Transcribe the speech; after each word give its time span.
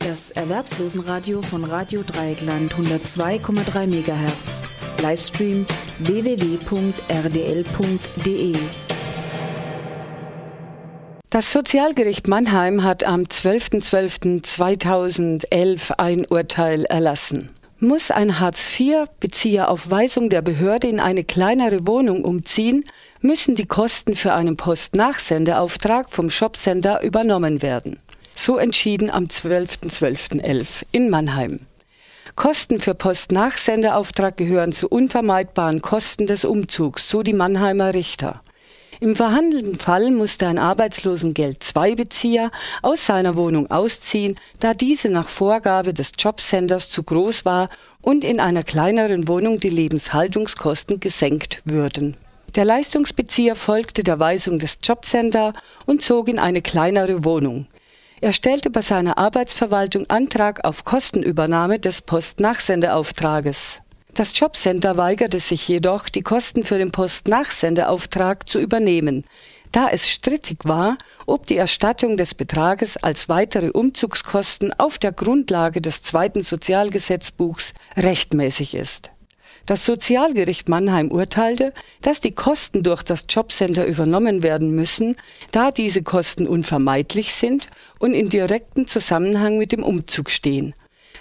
Das 0.00 0.32
Erwerbslosenradio 0.32 1.40
von 1.42 1.64
Radio 1.64 2.02
Dreieckland 2.02 2.74
102,3 2.74 3.86
MHz. 3.86 5.02
Livestream 5.02 5.64
www.rdl.de. 5.98 6.56
Das 11.28 11.52
Sozialgericht 11.52 12.26
Mannheim 12.26 12.82
hat 12.82 13.04
am 13.04 13.20
12.12.2011 13.22 15.92
ein 15.92 16.26
Urteil 16.26 16.86
erlassen. 16.86 17.50
Muss 17.78 18.10
ein 18.10 18.40
Hartz-IV-Bezieher 18.40 19.70
auf 19.70 19.88
Weisung 19.90 20.28
der 20.28 20.42
Behörde 20.42 20.88
in 20.88 20.98
eine 20.98 21.22
kleinere 21.24 21.86
Wohnung 21.86 22.24
umziehen, 22.24 22.82
müssen 23.20 23.54
die 23.54 23.66
Kosten 23.66 24.16
für 24.16 24.34
einen 24.34 24.56
Postnachsendeauftrag 24.56 26.10
vom 26.10 26.30
Shopcenter 26.30 27.02
übernommen 27.02 27.62
werden. 27.62 27.98
So 28.42 28.56
entschieden 28.56 29.10
am 29.10 29.24
12.12.11 29.26 30.86
in 30.92 31.10
Mannheim. 31.10 31.60
Kosten 32.36 32.80
für 32.80 32.94
Postnachsendeauftrag 32.94 34.38
gehören 34.38 34.72
zu 34.72 34.88
unvermeidbaren 34.88 35.82
Kosten 35.82 36.26
des 36.26 36.46
Umzugs, 36.46 37.10
so 37.10 37.22
die 37.22 37.34
Mannheimer 37.34 37.92
Richter. 37.92 38.40
Im 38.98 39.14
verhandelten 39.14 39.78
Fall 39.78 40.10
musste 40.10 40.46
ein 40.46 40.58
Arbeitslosengeld-II-Bezieher 40.58 42.50
aus 42.80 43.04
seiner 43.04 43.36
Wohnung 43.36 43.70
ausziehen, 43.70 44.36
da 44.58 44.72
diese 44.72 45.10
nach 45.10 45.28
Vorgabe 45.28 45.92
des 45.92 46.12
Jobcenters 46.18 46.88
zu 46.88 47.02
groß 47.02 47.44
war 47.44 47.68
und 48.00 48.24
in 48.24 48.40
einer 48.40 48.64
kleineren 48.64 49.28
Wohnung 49.28 49.60
die 49.60 49.68
Lebenshaltungskosten 49.68 50.98
gesenkt 50.98 51.60
würden. 51.66 52.16
Der 52.54 52.64
Leistungsbezieher 52.64 53.54
folgte 53.54 54.02
der 54.02 54.18
Weisung 54.18 54.58
des 54.58 54.78
Jobcenter 54.82 55.52
und 55.84 56.00
zog 56.00 56.26
in 56.26 56.38
eine 56.38 56.62
kleinere 56.62 57.22
Wohnung. 57.22 57.66
Er 58.22 58.34
stellte 58.34 58.68
bei 58.68 58.82
seiner 58.82 59.16
Arbeitsverwaltung 59.16 60.04
Antrag 60.10 60.62
auf 60.66 60.84
Kostenübernahme 60.84 61.78
des 61.78 62.02
Postnachsendeauftrages. 62.02 63.80
Das 64.12 64.38
Jobcenter 64.38 64.98
weigerte 64.98 65.40
sich 65.40 65.66
jedoch, 65.66 66.10
die 66.10 66.20
Kosten 66.20 66.64
für 66.64 66.76
den 66.76 66.90
Postnachsendeauftrag 66.90 68.46
zu 68.46 68.60
übernehmen, 68.60 69.24
da 69.72 69.88
es 69.88 70.06
strittig 70.06 70.58
war, 70.64 70.98
ob 71.24 71.46
die 71.46 71.56
Erstattung 71.56 72.18
des 72.18 72.34
Betrages 72.34 72.98
als 72.98 73.30
weitere 73.30 73.70
Umzugskosten 73.70 74.78
auf 74.78 74.98
der 74.98 75.12
Grundlage 75.12 75.80
des 75.80 76.02
zweiten 76.02 76.42
Sozialgesetzbuchs 76.42 77.72
rechtmäßig 77.96 78.74
ist. 78.74 79.12
Das 79.66 79.86
Sozialgericht 79.86 80.68
Mannheim 80.68 81.10
urteilte, 81.10 81.72
dass 82.02 82.20
die 82.20 82.32
Kosten 82.32 82.82
durch 82.82 83.02
das 83.02 83.26
Jobcenter 83.28 83.86
übernommen 83.86 84.42
werden 84.42 84.70
müssen, 84.70 85.16
da 85.52 85.70
diese 85.70 86.02
Kosten 86.02 86.46
unvermeidlich 86.46 87.34
sind 87.34 87.68
und 87.98 88.14
in 88.14 88.28
direktem 88.28 88.86
Zusammenhang 88.86 89.58
mit 89.58 89.72
dem 89.72 89.82
Umzug 89.82 90.30
stehen. 90.30 90.74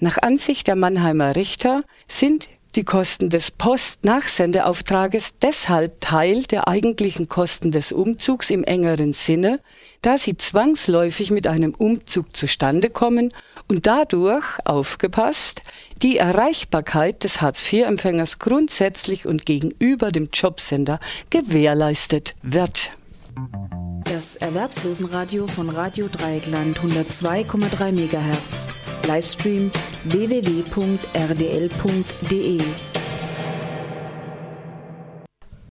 Nach 0.00 0.18
Ansicht 0.18 0.66
der 0.66 0.76
Mannheimer 0.76 1.36
Richter 1.36 1.84
sind 2.08 2.48
die 2.76 2.84
Kosten 2.84 3.30
des 3.30 3.50
Postnachsendeauftrages 3.50 5.34
deshalb 5.40 6.00
Teil 6.00 6.42
der 6.44 6.68
eigentlichen 6.68 7.28
Kosten 7.28 7.70
des 7.70 7.92
Umzugs 7.92 8.50
im 8.50 8.64
engeren 8.64 9.12
Sinne, 9.12 9.60
da 10.02 10.18
sie 10.18 10.36
zwangsläufig 10.36 11.30
mit 11.30 11.46
einem 11.46 11.74
Umzug 11.74 12.36
zustande 12.36 12.90
kommen 12.90 13.32
und 13.68 13.86
dadurch, 13.86 14.44
aufgepasst, 14.64 15.62
die 16.02 16.18
Erreichbarkeit 16.18 17.24
des 17.24 17.40
Hartz-IV-Empfängers 17.40 18.38
grundsätzlich 18.38 19.26
und 19.26 19.46
gegenüber 19.46 20.12
dem 20.12 20.28
Jobcenter 20.32 21.00
gewährleistet 21.30 22.34
wird. 22.42 22.90
Das 24.04 24.36
Erwerbslosenradio 24.36 25.46
von 25.46 25.68
Radio 25.70 26.08
Dreieckland 26.08 26.78
102,3 26.78 27.92
MHz. 27.92 28.63
Livestream 29.06 29.70
www.rdl.de 30.04 30.94